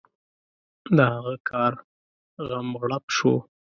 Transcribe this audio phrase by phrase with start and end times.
[0.95, 1.73] د هغه کار
[2.47, 3.33] غم غړپ شو.